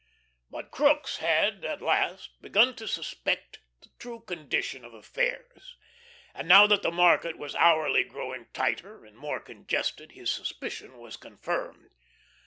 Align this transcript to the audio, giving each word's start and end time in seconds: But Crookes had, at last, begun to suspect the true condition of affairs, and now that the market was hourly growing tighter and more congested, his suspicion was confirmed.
But 0.49 0.71
Crookes 0.71 1.17
had, 1.17 1.63
at 1.63 1.79
last, 1.79 2.41
begun 2.41 2.75
to 2.77 2.87
suspect 2.87 3.59
the 3.81 3.89
true 3.99 4.21
condition 4.21 4.83
of 4.83 4.95
affairs, 4.95 5.75
and 6.33 6.47
now 6.47 6.65
that 6.65 6.81
the 6.81 6.89
market 6.89 7.37
was 7.37 7.53
hourly 7.53 8.03
growing 8.03 8.47
tighter 8.51 9.05
and 9.05 9.15
more 9.15 9.39
congested, 9.39 10.13
his 10.13 10.31
suspicion 10.31 10.97
was 10.97 11.17
confirmed. 11.17 11.91